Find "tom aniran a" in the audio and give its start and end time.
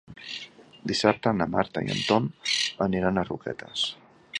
2.09-3.27